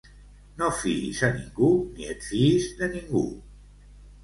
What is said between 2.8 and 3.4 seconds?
de ningú.